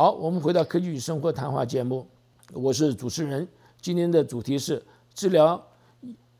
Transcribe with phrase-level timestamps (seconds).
[0.00, 2.08] 好，我们回到科技与生活谈话节目，
[2.54, 3.46] 我是主持人。
[3.82, 5.62] 今天的主题是治疗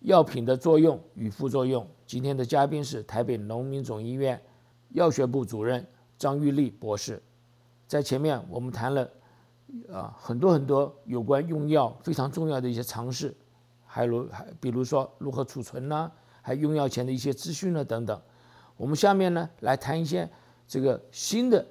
[0.01, 1.87] 药品的作用与副作用。
[2.07, 4.41] 今天的嘉宾是台北农民总医院
[4.93, 5.87] 药学部主任
[6.17, 7.23] 张玉丽博士。
[7.87, 9.07] 在前面我们谈了
[9.93, 13.37] 啊很多很多有关用药非常重要的一些常识，
[13.85, 16.11] 还如还比如说如何储存呢？
[16.41, 18.19] 还用药前的一些资讯呢等等。
[18.79, 20.27] 我们下面呢来谈一些
[20.67, 21.63] 这个新的。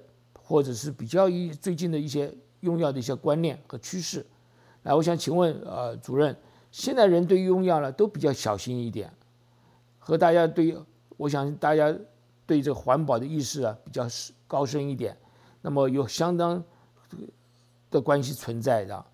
[0.49, 4.25] 或者是比较一最近的一些用药的一些观念和趋势，
[4.81, 6.35] 来，我想请问呃主任，
[6.71, 9.13] 现在人对于用药呢都比较小心一点，
[9.99, 10.75] 和大家对，
[11.17, 11.95] 我想大家
[12.47, 14.07] 对这个环保的意识啊比较
[14.47, 15.15] 高深一点，
[15.61, 16.63] 那么有相当
[17.91, 19.05] 的关系存在的，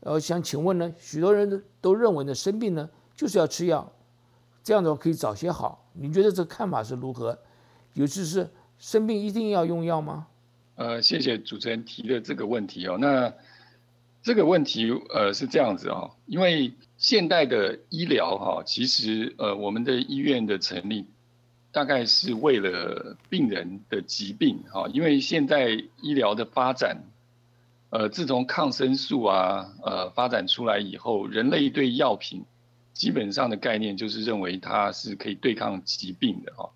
[0.00, 3.88] 呃，想请问呢，许多人都认为呢生病呢就是要吃药，
[4.64, 7.38] 这样的话可以早些好，你觉得这个看法是如何？
[7.94, 10.26] 尤其是生病一定要用药吗？
[10.82, 12.98] 呃，谢谢主持人提的这个问题哦。
[12.98, 13.32] 那
[14.20, 21.06] 这个问题呃是这样子哦，因为现代的医疗哈，其实呃我们的医院的成立
[21.70, 25.68] 大概是为了病人的疾病哈，因为现在
[26.00, 27.04] 医疗的发展，
[27.90, 32.44] 呃自从抗生素啊呃发展出来以后，人类对药品
[32.92, 36.70] 基本上的概念就是认为它是可以对抗疾病的哈。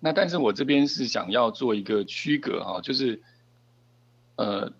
[0.00, 3.22] 那但是我这边是想要做一个区隔哈，就是。
[4.36, 4.72] 呃，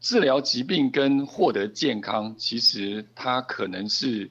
[0.00, 4.30] 治疗疾病跟获得健康，其实它可能是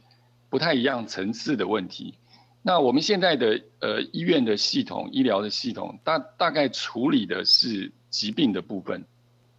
[0.50, 2.14] 不太一样层次的问题。
[2.62, 9.04] 那我们现在的呃医院的系统、医疗的系统，大大概处理的是疾病的部分。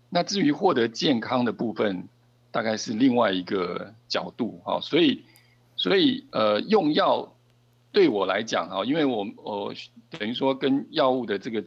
[0.08, 2.08] 那至于获得健康的部分，
[2.50, 4.80] 大概是另外一个角度啊。
[4.80, 5.22] 所以，
[5.76, 7.34] 所以呃，用药
[7.92, 9.74] 对我来讲啊，因为我我
[10.10, 11.62] 等于说跟药物的这个。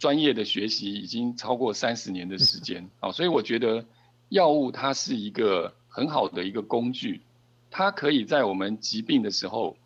[0.00, 3.84] 专业的学习已经超过三十年的时间啊，所以我觉得
[4.30, 7.20] 药物它是一个很好的一个工具，
[7.70, 9.76] 它可以在我们疾病的时候，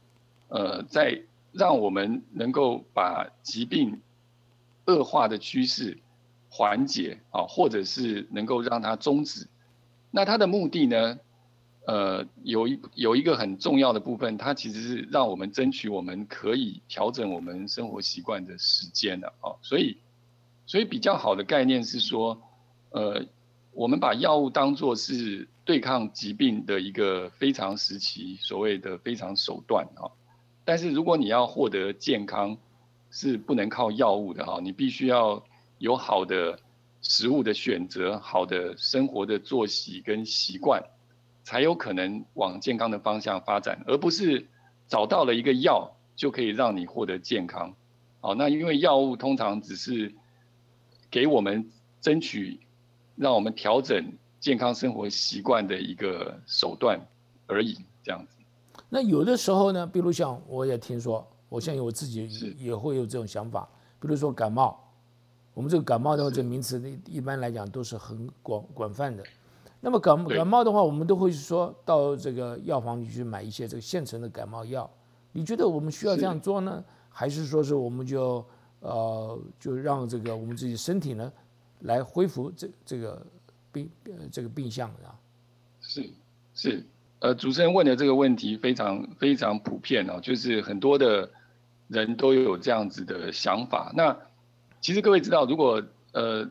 [0.49, 4.01] 呃，在让我们能够把疾病
[4.87, 5.99] 恶化的趋势
[6.49, 9.49] 缓解啊，或者是能够让它终止。
[10.13, 11.19] 那它的目的呢，
[11.89, 19.99] 呃，有一有一个很重要的部分，它其实是让我们争取我们可以调整我们生活习惯的时间的啊，所以。
[20.67, 22.41] 所以比较好的概念是说，
[22.91, 23.27] 呃，
[23.73, 30.09] 我们把药物当作是对抗疾病的一个非常时期，所谓的非常手段啊。
[30.65, 32.57] 但是如果你要获得健康，
[33.11, 35.45] 是不能靠药物的哈，你必须要
[35.79, 36.59] 有好的
[37.03, 40.83] 食物的选择，好的生活的作息跟习惯，
[41.43, 44.49] 才有可能往健康的方向发展，而不是
[44.89, 47.75] 找到了一个药就可以让你获得健康。
[48.23, 50.15] 好，那因为药物通常只是。
[51.15, 51.65] 给我们
[52.01, 52.59] 争取，
[53.15, 54.05] 让我们调整
[54.41, 57.01] 健康生活习惯的一个手段
[57.47, 58.35] 而已，这样子。
[58.89, 63.69] 那有的时候呢，比如像我也听说，我相信我自己也会有这种想法。
[64.01, 64.77] 比如说感冒，
[65.55, 69.23] 我们这个感冒的话，这名词一般来讲都是很广广泛的。
[69.81, 74.91] 那么感感冒的话，我们都会说到这个药房里去买一些这个现成的感冒药。
[75.31, 78.45] 你觉得我们需要这样做呢，还是说是我们就？
[78.85, 81.33] 呃，就让这个我们自己身体呢，
[81.81, 83.27] 来恢复这这个
[83.73, 83.91] 病
[84.31, 85.17] 这个病象啊。
[85.81, 86.11] 是
[86.55, 86.85] 是，
[87.21, 91.31] 呃，主持人问的这个问题非常非常普遍哦，就是很多的
[91.89, 93.91] 人都有这样子的想法。
[93.97, 94.15] 那
[94.83, 96.45] 其实各位知道，如果呃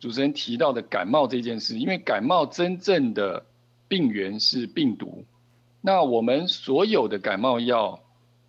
[0.00, 3.46] 主持人提到的感冒这件事，因为感冒真正的
[3.86, 5.24] 病源是病毒，
[5.80, 8.01] 那我们所有的感冒药。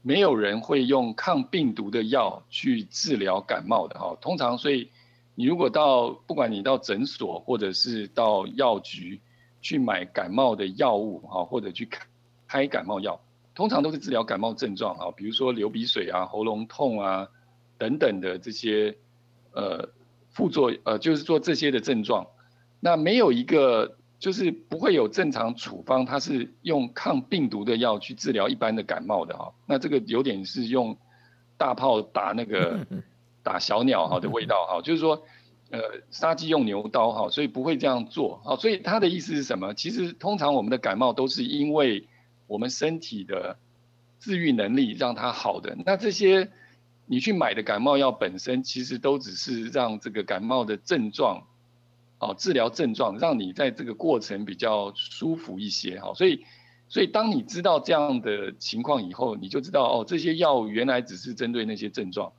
[0.05, 4.89] 没有人会用抗病毒的药去治疗感冒的哈，通常所以
[5.33, 9.21] 你如果到不管你到诊所或者是到药局
[9.61, 12.05] 去买感冒的药物哈，或者去开
[12.47, 13.21] 开感冒药，
[13.55, 17.29] 通常都是治疗感冒症状啊，比如说流鼻水啊、喉咙痛啊
[17.77, 18.97] 等等的这些
[19.53, 19.89] 呃
[20.31, 22.27] 副作呃就是做这些的症状，
[22.81, 23.97] 那没有一个。
[24.23, 29.53] 就是不会有正常处方，它是用抗病毒的药去治疗一般的感冒的哈。
[29.65, 30.95] 那这个有点是用
[31.57, 32.87] 大炮打那个
[33.43, 35.21] 打小鸟哈的味道哈， 就是说
[35.71, 38.55] 呃杀鸡用牛刀哈，所以不会这样做哈。
[38.55, 39.73] 所以他的意思是什么？
[39.73, 42.07] 其实通常我们的感冒都是因为
[42.47, 43.57] 我们身体的
[44.21, 45.75] 治愈能力让它好的。
[45.85, 46.49] 那这些
[47.07, 51.45] 你去买的感冒药本身，其实都只是让这个感冒的症状。
[52.23, 56.45] 哦，治疗症状，让你在这个过程比较舒服一些，哈，所以，
[56.87, 62.31] 所以当你知道这样的情况以后，你就知道哦，这些药物原来只是针对那些症状，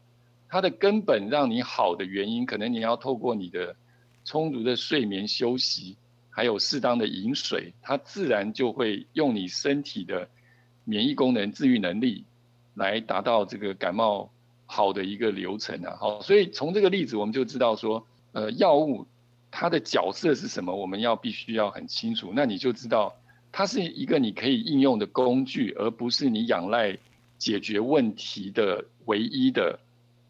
[0.49, 3.77] 它的根本让你好的原因，可能你要透过你的
[4.25, 5.97] 充足的睡眠休息，
[6.31, 10.29] 还有适当的饮水，它自然就会用你身体的
[10.85, 12.25] 免疫功能、治愈能力
[12.75, 14.31] 来达到这个感冒
[14.67, 15.97] 好的一个流程啊。
[16.01, 19.07] 好，所以从这个例子我们就知道说，呃，药物
[19.57, 22.33] 它的角色是什么，我们要必须要很清楚。
[22.35, 23.15] 那你就知道
[23.53, 26.99] 它是一个你可以应用的工具，而不是你仰赖
[27.39, 29.79] 解决问题的唯一的。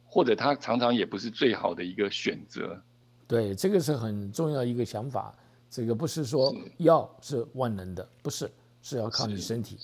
[0.07, 2.81] 或者它常常也不是最好的一个选择，
[3.27, 5.35] 对，这个是很重要一个想法。
[5.69, 8.49] 这个不是说药是万能的，不是，
[8.81, 9.77] 是要靠你身体，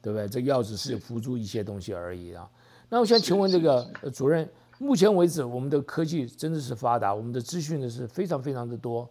[0.00, 0.26] 对不对？
[0.26, 2.48] 这药只是辅助一些东西而已啊。
[2.88, 4.48] 那我想请问这个主任，
[4.78, 9.08] 目前为止我们的科技真的是发达，我们的资讯呢是非常非常的多，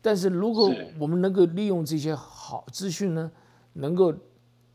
[0.00, 3.30] 但是如果我们能够利用这些好资讯呢，
[3.72, 4.14] 能够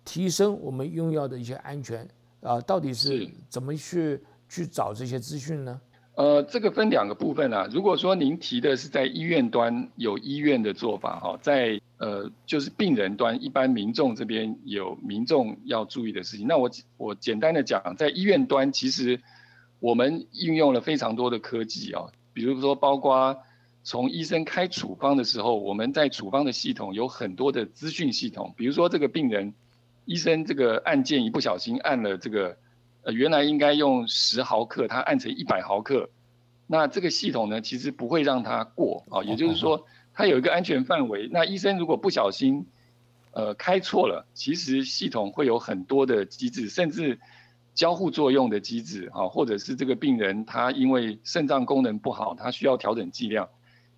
[0.04, 2.08] 提升我们用药的一些安全
[2.42, 4.22] 啊，到底是怎么去？
[4.52, 5.80] 去找这些资讯呢？
[6.16, 7.70] 呃，这个分两个部分啊。
[7.72, 16.48] 如果说您提的是在医院端有医院的做法哈，在呃就是病人端一般民众这边有民众要注意的事情。
[16.48, 16.68] 那我
[16.98, 19.22] 我简单的讲，在医院端其实
[19.80, 23.38] 我们运用了非常多的科技啊，比如说包括
[23.84, 29.54] 从医生开处方的时候，我们在处方的系统有很多的资讯系统，比如说这个病人
[30.06, 32.58] 医生这个按键一不小心按了这个。
[33.02, 36.10] 呃，原来应该用十毫克，它按成一百毫克，
[36.68, 39.24] 那这个系统呢，其实不会让它过啊。
[39.24, 41.30] 也就是说，它有一个安全范围。
[41.32, 42.68] 那医生如果不小心，
[43.32, 47.22] 呃，开错了，其实系统会有很多的机制，甚至
[47.80, 53.48] 交互作用的机制啊，或者是这个病人他因为肾脏功能不好，他需要调整剂量，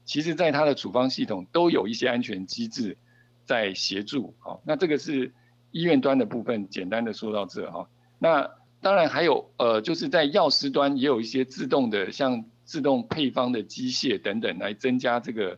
[0.05, 2.95] 其实在他的处方系统都有一些安全机制
[3.43, 4.35] 在协助。
[4.37, 5.33] 好，那这个是
[5.71, 7.89] 医院端的部分，简单的说到这哈。
[8.19, 8.51] 那
[8.81, 15.57] 当然还有，呃，就是在药师端也有一些自动的，像自动配方的机械等等，来增加这个，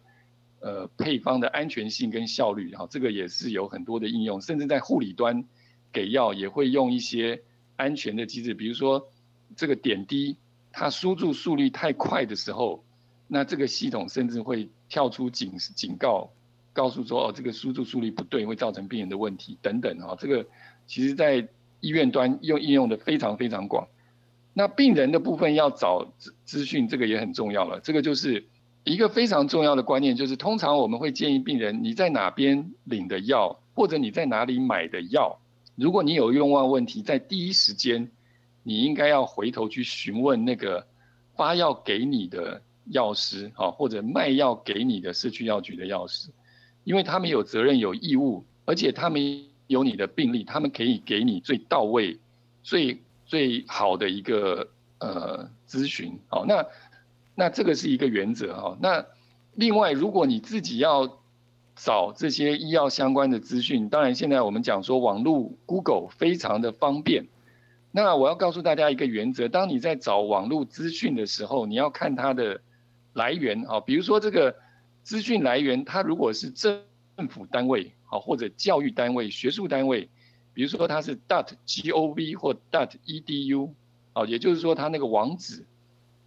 [0.62, 2.74] 呃，配方的安全性跟效率。
[2.74, 5.44] 哈，这个也是有很多的应用，甚至在护理端
[5.92, 7.42] 给药也会用一些
[7.76, 9.08] 安全的机制，比如说
[9.56, 10.38] 这个点滴，
[10.72, 12.84] 它输注速率太快的时候，
[13.28, 16.30] 那这个系统甚至会跳出警警告，
[16.74, 19.98] 告诉说哦，这个输注速率不对，会造成病人的问题等等。
[20.00, 20.46] 哈，这个
[20.88, 21.48] 其实在。
[21.86, 23.90] 医院端用应用的非常非常广，
[24.54, 27.82] 那病人的部分要找资资讯，这个也很重要了。
[27.82, 28.46] 这个就是
[28.86, 35.42] 一个非常重要的观念，就是通常我们会建议病人，你在哪边领的药，或者你在哪里买的药，
[35.76, 38.12] 如果你有用药问题，在第一时间，
[38.64, 40.88] 你应该要回头去询问那个
[41.36, 46.30] 发药给你的药师，啊，或者卖药给你的社区药局的药师，
[46.84, 49.46] 因为他们有责任有义务，而且他们。
[49.68, 52.20] 有你的病历，他们可以给你最到位、
[52.64, 56.20] 最最好的一个呃咨询。
[56.28, 56.66] 好，那
[57.34, 58.78] 那这个是一个原则哈。
[58.82, 59.04] 那
[59.56, 61.18] 另外，如果你自己要
[61.76, 67.26] 找这些医药相关的资讯，当然现在我们讲说网络 Google 非常的方便。
[67.92, 72.62] 那我要告诉大家一个原则：当你在找网络资讯的时候，你要看它的
[73.14, 73.80] 来源啊。
[73.80, 74.56] 比如说这个
[75.04, 76.82] 资讯来源，它如果是政
[77.30, 77.92] 府单位。
[78.14, 80.08] 啊，或者教育单位、学术单位，
[80.54, 83.72] 比如说它是 dot gov 或 dot edu，
[84.14, 85.66] 啊，也就是说它那个网址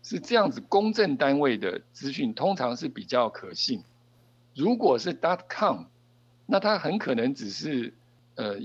[0.03, 3.85] 是这样子，公证单位的资讯通常是比较可信。
[4.57, 5.85] 如果是 dot com，
[6.47, 7.95] 那它很可能只是
[8.35, 8.59] 呃，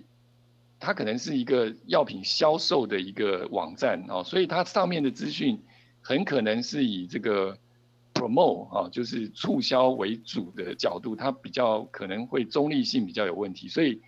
[0.80, 5.62] 它可能是一个药品销售的一个网站啊，所以它上面的资讯
[6.02, 7.58] 很可能是以这个。
[8.14, 14.00] promote 啊，就是促销为主的角度，它比较可能会中立性比较有问题，所以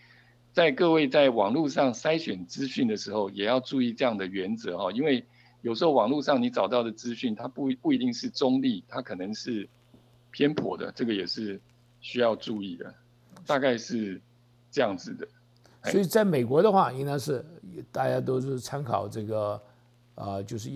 [0.52, 5.26] 在各位在网络上筛选资讯的时候，也要注意这样的原则哈，因为
[5.62, 9.68] 有时候网络上你找到的资讯，它不不一定是中立，它可能是
[10.30, 11.60] 偏颇的，这个也是
[12.04, 12.94] 需要注意的，
[13.48, 14.22] 大概是
[14.70, 15.28] 这样子的。
[15.90, 17.44] 所以在美国的话，应该是
[17.92, 19.60] 大家都是参考这个，
[20.14, 20.70] 呃，就是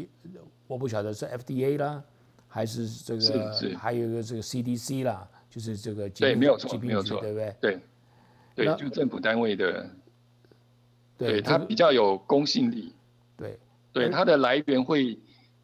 [0.65, 2.03] 我不晓得是 FDA 啦。
[2.49, 7.55] 还是这个，还有一个这个 CDC 啦，就是这个对，没有错，没有错，对不对？
[7.59, 7.79] 对，
[8.55, 9.87] 对，就政府单位的，
[11.17, 12.93] 对，它比较有公信力，
[13.35, 13.59] 对，
[13.91, 15.19] 对，它的来源会，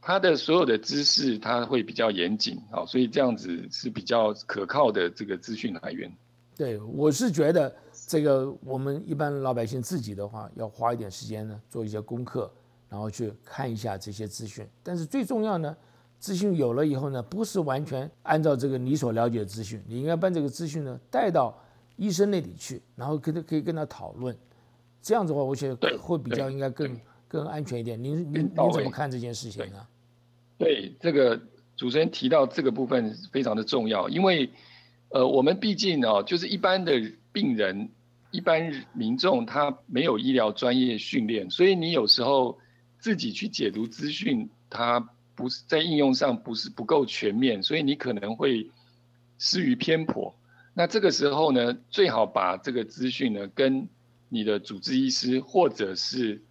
[0.05, 6.12] 它的所有的知识，它会比较严谨，好，所以这样子是比较可靠的这个资讯来源。
[6.55, 7.74] 对，我是觉得
[8.07, 12.51] 这个我们一般老百姓自己的话，要花一点时间呢，做一些功课，
[12.89, 15.75] 然后去看一下这些资讯，但是最重要呢。
[16.19, 21.53] 资讯有了以后呢，不是完全按照这个你所了解的资讯，你应该把这个资讯呢带到
[21.98, 24.33] 医生那里去，然后跟他可以跟他讨论，
[25.01, 28.01] 这样子的话，我觉得会比较应该更更安全一点。
[28.01, 29.86] 您您您怎么看这件事情呢？
[30.57, 31.41] 对这个
[31.75, 34.51] 主持人提到这个部分非常的重要，因为
[35.10, 36.93] 呃，我们毕竟哦，就是一般的
[37.31, 37.89] 病人、
[38.31, 42.60] 一般民众，他没有医疗专业训练，所以你有时候
[43.00, 45.00] 自己去解读资讯，它
[45.36, 48.69] 不是在应用上不是不够全面，所以你可能会
[49.39, 50.36] 失于偏颇。
[50.74, 53.89] 那这个时候呢，最好把这个资讯呢，跟
[54.29, 56.41] 你的主治医师或者是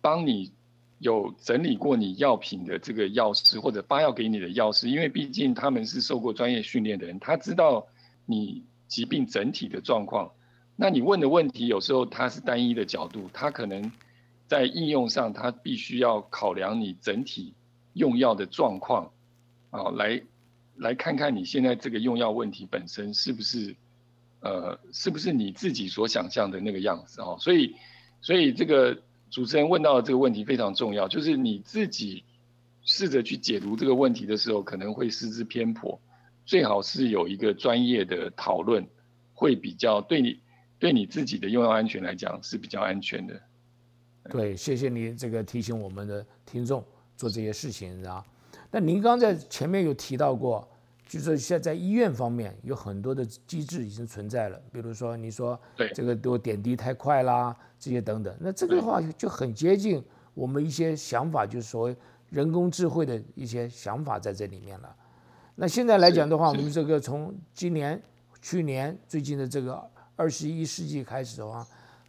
[0.00, 0.52] 帮你。
[0.98, 7.86] 有整理过你药品的这个药师或者发药给你的药师，因为毕竟他们是受过专业训练的人，他知道
[8.24, 10.32] 你疾病整体的状况。
[10.74, 13.92] 那你问的问题有时候他是单一的角度，他可能
[14.46, 17.52] 在应用上他必须要考量你整体
[17.92, 19.12] 用药的状况，
[19.70, 20.22] 啊，来
[20.76, 23.76] 来看看你现在这个用药问题本身是不是
[24.40, 27.36] 呃是不是你自己所想象的那个样子哦。
[27.38, 27.76] 所以
[28.22, 28.98] 所以这个。
[29.30, 32.24] 主持人问到的这个问题非常重要，就是你自己
[32.82, 36.00] 试着去解读这个问题的时候，可能会失之偏颇，
[36.44, 38.86] 最好是有一个专业的讨论，
[39.34, 40.40] 会比较对你
[40.78, 43.40] 对你自己的用药安全来讲是比较安全的。
[44.30, 46.84] 对，谢谢你这个提醒我们的听众
[47.16, 48.24] 做这些事情啊。
[48.70, 50.68] 那您刚在前面有提到过。
[51.08, 55.58] 就是现在医院方面有很多的机制已经存在了，比如说你说
[55.94, 60.02] 这个都点滴太快啦，这些等等，那这个的话就很接近
[60.34, 61.96] 我们一些想法，就是所谓
[62.30, 64.96] 人工智慧的一些想法在这里面了。
[65.54, 68.02] 那现在来讲的话，我们这个从今年、
[68.42, 69.80] 去年、最近的这个
[70.16, 71.64] 二十一世纪开始的话，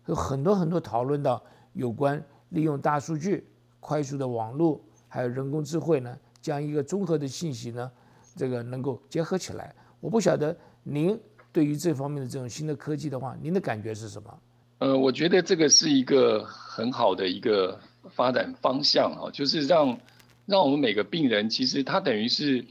[0.07, 1.39] 有很多很多讨论到
[1.73, 3.47] 有关利用大数据、
[3.79, 7.91] 快速的网络还有人工智慧呢，将一个综合的信息呢。
[8.37, 11.19] 这个能够结合起来，我不晓得您
[11.51, 14.39] 对于这方面的这种新的科技的话，您的感觉是什么？
[14.79, 17.79] 呃，我觉得这个是一个很好的一个
[18.11, 19.97] 发展方向啊，就是让
[20.45, 22.63] 让我们每个病人，其实他等于是，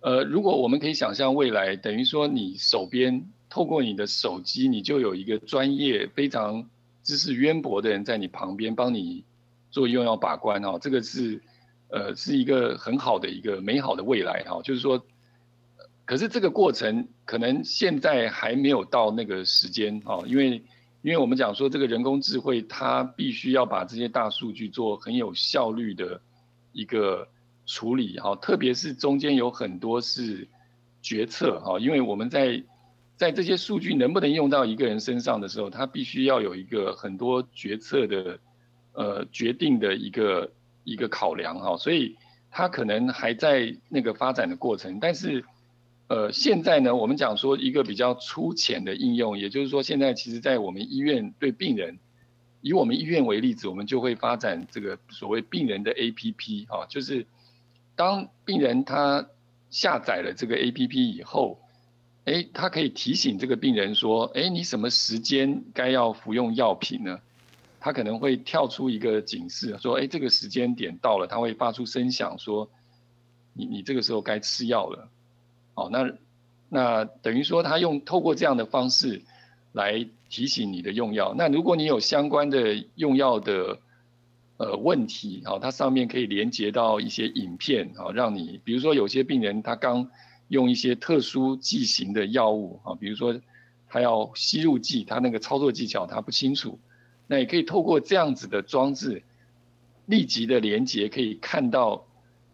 [0.00, 6.68] 呃，如果我们可以想象未来，等于说你手边透过你的手机，你就有一个专业非常
[7.02, 9.24] 知识渊博的人在你旁边帮你
[9.70, 11.40] 做用药把关哦，这个是
[11.88, 15.02] 呃是一个很好的一个美好的未来哈，就是说。
[16.06, 20.62] 可是这个过程可能现在还没有到那个时间哦，因为
[21.00, 26.20] 因为我们讲说这个人工智慧，它必须要把这些大数据做很有效率的
[26.72, 27.26] 一个
[27.64, 30.46] 处理哈，特别是中间有很多是
[31.00, 32.62] 决策哈，因为我们在
[33.16, 38.38] 在这些数据能不能用到一个人身上的时候，它必须要有一个很多决策的
[38.92, 40.52] 呃决定的一个
[40.84, 42.14] 一个考量哈，所以
[42.50, 45.42] 它可能还在那个发展的过程，但是。
[46.06, 51.98] 呃，现在呢，我们讲说一个比较粗浅的应用，也就是说，现在其实，在我们医院对病人，
[52.60, 57.26] 以我们医院为例子，我们就会发展这个所谓病人的 APP 啊，就是
[57.96, 59.26] 当病人他
[59.70, 61.58] 下载了这个 APP 以后，
[62.26, 67.20] 哎，他可以提醒这个病人说，哎，你什么时间该要服用药品呢？
[67.80, 72.70] 他可能会跳出一个警示，说，哎，这个时间点到了，他会发出声响说，
[73.54, 75.08] 你你这个时候该吃药了。
[75.74, 76.12] 哦，那
[76.68, 79.22] 那等于说他用透过这样的方式
[79.72, 81.34] 来提醒你的用药。
[81.36, 83.78] 那如果你有相关的用药的
[84.56, 90.10] 呃问题，好，它上面可以连接到一些影片，好，让你比如说有些病人他刚
[90.48, 93.40] 用一些特殊剂型的药物，啊，比如说
[93.88, 96.78] 他要吸入剂，他那个操作技巧他不清楚，
[97.26, 99.22] 那也可以透过这样子的装置
[100.06, 102.06] 立即的连接，可以看到。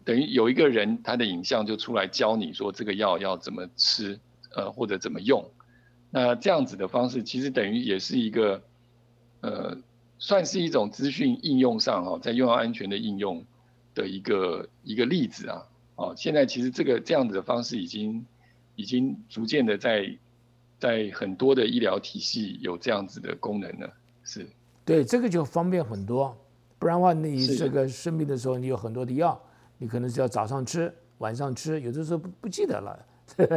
[0.03, 4.19] 等于有一个人，他的影像就出来教你说这个药要怎么吃，
[4.55, 5.43] 呃，或者怎么用。
[6.09, 8.61] 那这样子的方式，其实等于也是一个，
[9.41, 9.77] 呃，
[10.17, 13.43] 算是一种资讯应用上哈，在用药安全的应用
[13.93, 15.63] 的一个一个例子啊。
[15.95, 18.25] 哦，现在其实这个这样子的方式已经
[18.75, 20.17] 已经逐渐的在
[20.79, 23.89] 在很多的医疗体系有这样子的功能了。
[24.23, 24.47] 是，
[24.83, 26.35] 对，这个就方便很多。
[26.79, 29.39] 不然的话，你这个生病的时候，你有很多的药。
[29.81, 33.05] 你可能是要早上吃，晚上吃，有的时候不不记得了。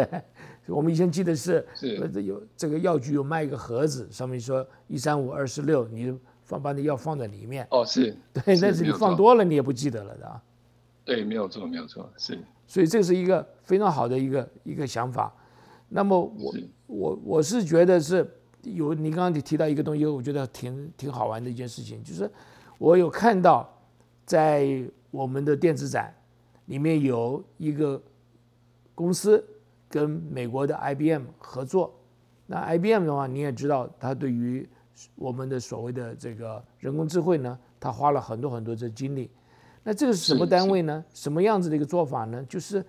[0.69, 1.63] 我们以前记得是，
[2.25, 7.67] 有这个药局有卖一个盒子，上面说一三五二四六，你放把你药放在里面。
[7.71, 10.43] 哦，是 对，但是你放多了，你也不记得了的啊。
[11.05, 12.39] 对，没有错，没有错，是。
[12.67, 15.31] 所以这是一个非常好的一个一个想法。
[15.91, 16.55] 那么我
[16.87, 18.27] 我我是觉得是
[18.63, 22.31] 有你刚刚你提到一个东西，我觉得挺挺好玩的一件事情，就是
[22.79, 23.71] 我有看到
[24.25, 24.89] 在。
[25.15, 26.13] 我们的电子展
[26.67, 28.03] 里面有一个
[28.97, 29.43] 公司
[29.89, 31.95] 跟美国的 IBM 合作。
[32.47, 34.69] 那 IBM 的话，你也知道，它对于
[35.15, 39.31] 我们的所谓的这个人工智慧呢，它花了很多很多的精力。
[39.85, 41.05] 那这个是什么单位呢？
[41.15, 42.45] 什么样子的一个做法呢？
[42.49, 42.85] 就是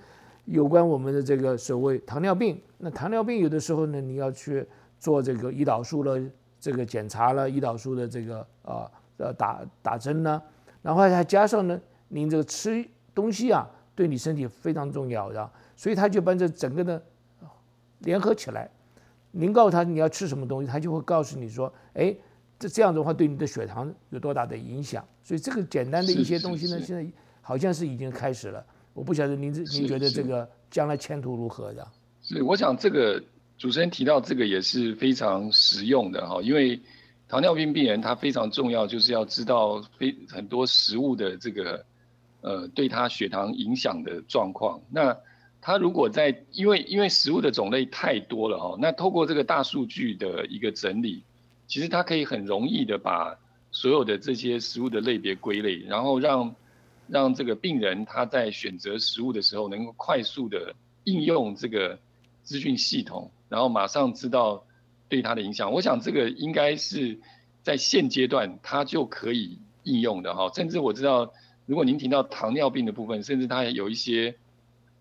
[0.46, 2.60] 有关我们的这个所谓糖尿病。
[2.79, 4.67] 那糖尿病有的时候呢，你要去
[5.00, 6.20] 做这个胰岛素的
[6.60, 10.41] 这个检查了，胰岛素的这个啊呃打打针呢，
[10.82, 17.02] 然后还加上呢，您这个吃东西啊，对你身体非常重要的，所以他就把这整个的
[18.00, 18.70] 联合起来。
[19.32, 22.16] 您告诉他你要吃什么东西，他就会告诉你说，哎，
[22.58, 25.06] 这这样的话对你的血糖有多大的影响。
[25.24, 27.06] 所以这个简单的一些东西呢，现在
[27.42, 28.66] 好像是已经开始了。
[28.94, 31.86] 我不晓得您您觉得这个将来前途如何的？
[32.22, 33.22] 是，我想这个
[33.58, 36.80] 主持人提到这个也是非常实用的哈，因为
[37.28, 41.84] 糖尿病病人他非常重要，就是要知道非很多食物的这个
[42.46, 44.80] 呃对他血糖影响的状况。
[44.92, 45.18] 那
[45.60, 51.24] 他如果在，因为因为食物的种类太多了哈，那透过这个大数据的一个整理，
[51.66, 53.36] 其实他可以很容易的把
[53.72, 56.56] 所有的这些食物的类别归类，然后让
[57.08, 60.75] 让这个病人他在选择食物的时候，能够快速的
[61.06, 61.98] 应用这个
[62.44, 64.64] 资讯系统，然后马上知道
[65.10, 65.72] 对他的影响。
[65.72, 67.20] 我想这个应该是
[67.64, 71.34] 在现阶段他就可以应用的哈，甚至我知道，
[71.66, 74.36] 如果您提到糖尿病的部分，甚至它有一些。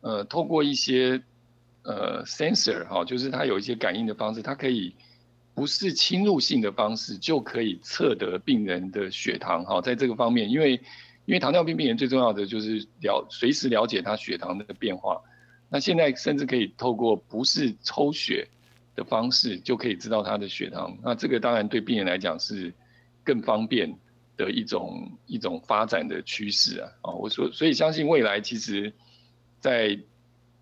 [0.06, 1.22] 呃，透过一些
[1.82, 4.94] 呃 sensor 哈，就是它有一些感应的方式，它可以
[5.54, 9.80] 不是侵入性的方式就可以测得病人的血糖哈。
[9.80, 10.72] 在这个方面，因为
[11.24, 15.22] 因为糖尿病病人最重要的就是了随时了解他血糖的变化。
[15.70, 18.46] 那现在甚至可以透过不是抽血
[18.94, 20.98] 的方式就可以知道他的血糖。
[21.02, 22.74] 那这个当然对病人来讲是
[23.24, 23.96] 更方便
[24.36, 26.90] 的一种一种发展的趋势啊。
[27.02, 28.92] 啊，我说所以相信未来其实。
[29.60, 29.98] 在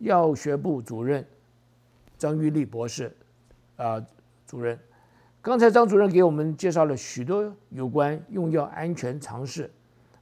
[0.00, 1.26] 药学部主任
[2.18, 3.14] 张玉丽博士，
[3.76, 4.04] 啊，
[4.46, 4.78] 主任。
[5.42, 9.70] 刚才张主任给我们介绍了许多有关用药安全常识。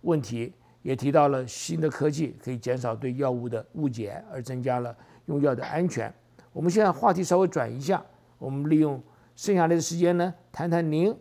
[0.02, 0.52] 问题
[0.82, 4.94] 也提到了新的科技可以减少对药物的误解，而增加了
[5.26, 6.12] 用药的安全。
[6.52, 8.04] 我们现在话题稍微转一下，
[8.38, 9.02] 我们利用
[9.34, 11.16] 剩下来的时间呢，谈谈您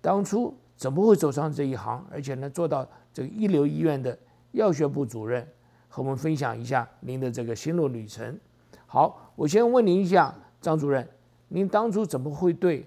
[0.00, 4.18] 当初怎么会走上这一行，而且呢做到这个一流医院的
[4.52, 5.46] 药学部主任，
[5.88, 8.40] 和我们分享一下您的这个心路旅程。
[8.86, 11.06] 好，我先问您一下，张主任，
[11.48, 12.86] 您当初怎么会对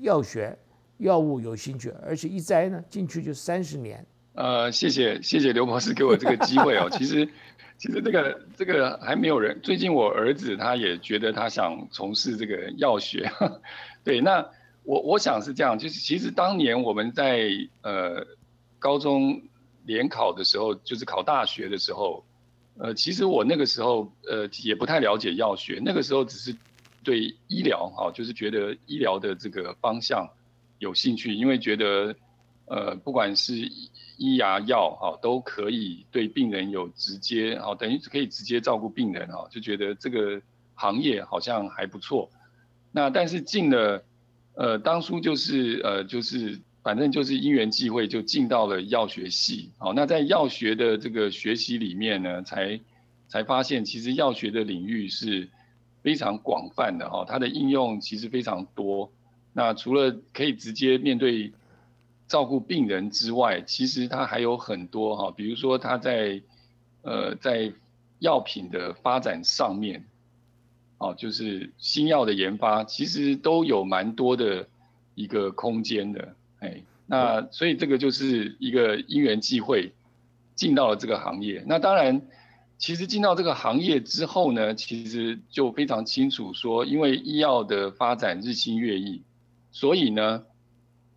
[0.00, 0.56] 药学、
[0.98, 4.04] 药物有兴趣，而且一栽呢进去就三十年？
[4.34, 6.88] 呃，谢谢谢谢刘博士给我这个机会哦。
[6.92, 7.26] 其实，
[7.78, 9.58] 其实这个这个还没有人。
[9.62, 13.28] 最近我儿子他也觉得他想从事这个药学。
[14.04, 14.46] 对，那
[14.84, 17.48] 我我想是这样，就是其实当年我们在
[17.80, 18.24] 呃
[18.78, 19.40] 高中
[19.86, 22.22] 联考的时候，就是考大学的时候，
[22.80, 26.56] 呃，其实我那个时候呃也不太了解药学，那个时候只是
[27.02, 30.28] 对医疗哈，就是觉得医疗的这个方向
[30.78, 32.14] 有兴趣，因为觉得
[32.66, 33.54] 呃不管是
[34.16, 40.40] 医牙药哈都可以对病人有直接哈，等于可以直接照顾病人哈，就觉得这个
[40.74, 42.30] 行业好像还不错。
[42.92, 44.04] 那但是进了，
[44.54, 49.70] 呃，当初就是呃就是反正就是因缘际会就进到了药学系。
[49.78, 52.80] 好，那在药学的这个学习里面呢，才
[53.28, 55.48] 才发现其实药学的领域是
[56.02, 59.10] 非常广泛的哈，它的应用其实非常多。
[59.52, 61.52] 那除了可以直接面对。
[62.28, 66.42] 照顾病人之外，其实它还有很多哈，比如说它在，
[67.00, 67.72] 呃，在
[68.18, 70.04] 药品的发展上面，
[70.98, 74.68] 哦，就是新药的研发，其实都有蛮多的
[75.14, 79.92] 一个空间的，哎，那所以这个就是一个因缘际会
[80.54, 81.62] 进到了这个行业。
[81.66, 82.22] 那当然，
[82.78, 89.22] 其实进到这个行业之后呢，其实就非常清楚说，因为医药的发展日新月异，
[89.70, 90.44] 所以呢，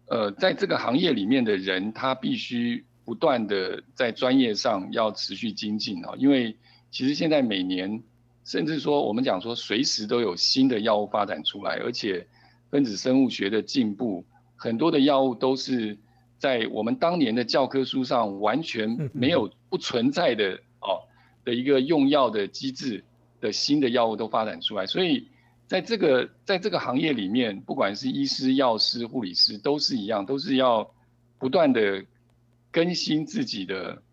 [0.07, 6.55] 呃，在这个行业里面的人，他必须不断的在专业上要持续精进哦，因为
[6.91, 8.03] 其实现在每年，
[8.43, 12.27] 甚至说我们讲说随时都有新的药物发展出来，而且
[12.69, 14.25] 分子生物学的进步，
[14.61, 15.97] 很多的药物都是
[16.37, 21.01] 在我们当年的教科书上完全没有不存在的哦。
[21.43, 23.03] 的一个用药的机制
[23.39, 25.27] 的新的药物都发展出来，所以
[25.65, 30.93] 在这个在这个行业里面，不管是医师、药师、护理师，都是一样，都是要
[31.39, 32.05] 不断的
[32.71, 34.03] 更新自己的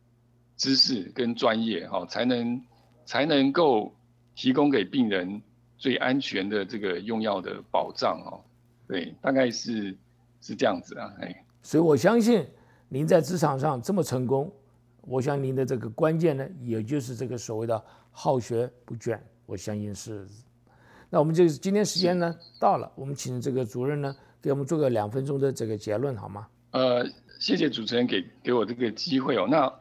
[0.57, 2.63] 知识跟专业，哈，才能
[3.05, 3.95] 才能够
[4.35, 5.43] 提供给病人
[5.77, 8.41] 最安全的这个用药的保障，哦，
[8.89, 9.95] 对，大概是
[10.41, 12.47] 是这样子啊，哎，所以我相信
[12.89, 14.53] 您在职场上这么成功。
[15.03, 19.19] 我想您的这个关键呢，也就是这个所谓的好学不倦。
[19.47, 20.27] 我相信是。
[21.09, 26.47] 那我们就今天时间呢到了，我们请这个主任呢给我们做个两分钟的这个结论好吗？
[26.73, 27.07] 呃，
[27.39, 29.47] 谢谢主持人给给我这个机会哦。
[29.51, 29.73] 那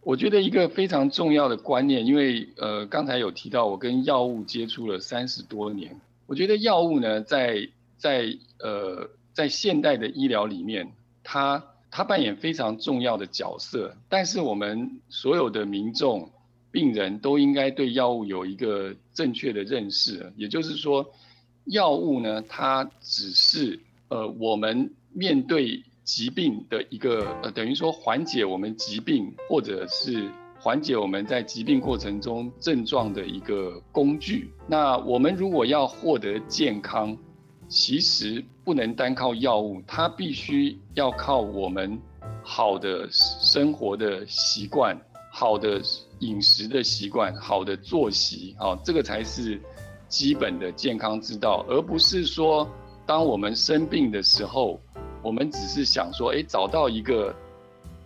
[0.00, 5.94] 我觉得一个非常重要的观念，因为呃刚才有提到我跟药物接触了三十多年，
[6.26, 7.68] 我觉得药物呢在
[7.98, 9.06] 在呃
[9.40, 11.64] 在现代的医疗里面，它。
[11.92, 16.30] 它扮演非常重要的角色，但是我们所有的民众、
[16.70, 20.32] 病人都应该对药物有一个正确的认识。
[20.36, 21.04] 也就是说，
[21.64, 34.48] 药物呢，它只是呃我们面对疾病的一个呃等于说缓解我们疾病或者是缓解我们在疾病过程中症状的一个工具。
[34.68, 37.18] 那我们如果要获得健康，
[37.70, 41.96] 其实不能单靠药物，它必须要靠我们
[42.42, 45.80] 好的生活的习惯、好的
[46.18, 49.62] 饮食的习惯、好的作息，啊，这个才是
[50.08, 52.68] 基本的健康之道，而不是说
[53.06, 54.80] 当我们生病的时候，
[55.22, 57.32] 我们只是想说，哎，找到一个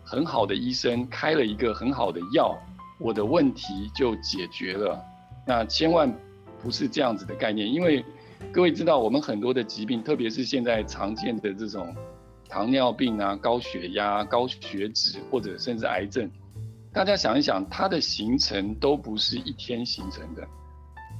[0.05, 2.55] 很好的医生开了一个很好的药，
[3.01, 5.03] 我的问题就解决了。
[5.47, 6.15] 那千万
[6.63, 8.05] 不是这样子的概念，因为。
[8.53, 11.93] 各位知道，我们很多的疾病，特别是现在常见的这种
[12.49, 16.31] 糖尿病啊、高血压、高血脂，或者甚至癌症，
[16.93, 20.47] 大家想一想，它的形成都不是一天形成的，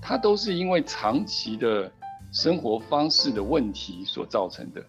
[0.01, 1.91] 它都是因为长期的
[2.33, 4.81] 生活方式的问题所造成的。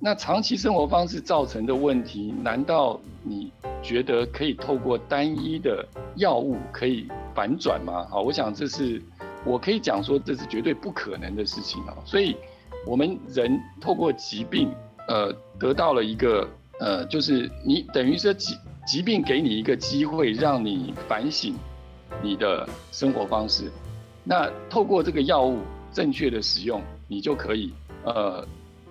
[0.00, 8.06] 那长期生活方式造成的问题，难道你觉得可以透过单一的药物可以反转吗？
[8.08, 9.02] 好，我想这是。
[9.44, 11.94] 我可以讲说，这是绝对不可能的事情啊！
[12.06, 12.34] 所以，
[12.86, 14.72] 我们人透过疾病，
[15.06, 16.48] 呃，得到了一个，
[16.80, 21.54] 呃，就是你等于说疾疾病给你一个机会，让你反省
[22.22, 23.70] 你的生活方式。
[24.24, 25.58] 那透过这个药物
[25.92, 27.70] 正确的使用，你就可以，
[28.04, 28.42] 呃，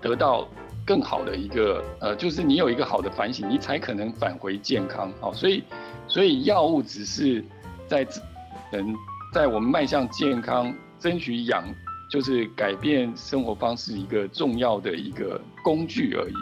[0.02, 0.48] 得到
[0.86, 5.12] 更好的一个，呃，就是你有一个好的反省，你才可能返回健康。
[5.20, 5.64] 好，所以，
[6.08, 7.44] 所以药物只是
[7.88, 8.08] 在
[8.72, 8.96] 人。
[9.34, 11.64] 在我们迈向健康、争取养，
[12.08, 16.34] 就是改变生活方式一个重要的一个工具而已，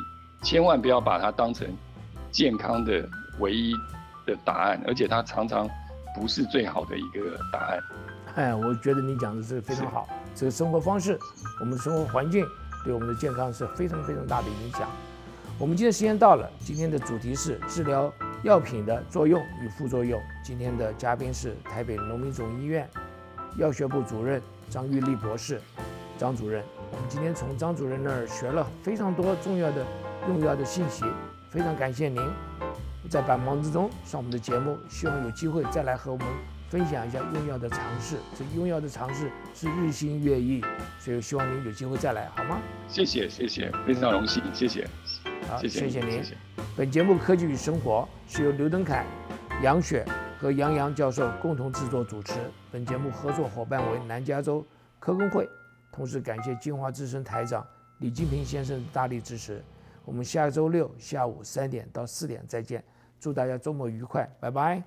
[0.44, 1.66] 千万不要把它当成
[2.32, 3.08] 健康的
[3.40, 3.74] 唯一
[4.26, 5.66] 的答案，而且它常常
[6.14, 7.80] 不是最好的一个答案。
[8.36, 10.06] 哎，我觉得你讲的是非常好。
[10.36, 11.18] 这个生活方式，
[11.62, 12.46] 我们生活环境
[12.84, 14.82] 对我们的健康是非常非常大的影响。
[15.58, 18.12] 我们今天时间到了，今天的主题是治疗。
[18.44, 20.22] 药品的作用与副作用。
[20.44, 22.90] 今天的嘉宾是台北农民总医院
[23.58, 25.62] 药学部主任张玉丽博士，
[26.18, 26.64] 张主任。
[26.92, 29.86] 我们今天从张主任那儿学了非常多重要的
[30.28, 31.06] 用药的信息，
[31.50, 32.20] 非常感谢您
[33.10, 36.26] 在百忙之中上我们的节目，希望有机会再来和我们
[36.70, 38.18] 分享一下用药的尝试。
[38.36, 40.64] 这用药的尝试是日新月异，
[41.00, 42.60] 所以希望您有机会再来，好吗？
[42.88, 44.88] 谢谢，谢谢，非常荣幸，谢谢。
[45.48, 46.24] 好，谢谢您。
[46.78, 49.06] 本节目《科技与生活》是由刘登凯、
[49.62, 50.06] 杨雪
[50.40, 52.34] 和杨洋教授共同制作主持。
[52.72, 54.66] 本节目合作伙伴为南加州
[54.98, 55.50] 科工会，
[55.92, 57.66] 同时感谢金华之声台长
[57.98, 59.62] 李金平先生的大力支持。
[60.06, 62.82] 我们下周六下午三点到四点再见，
[63.20, 64.82] 祝大家周末愉快，拜拜。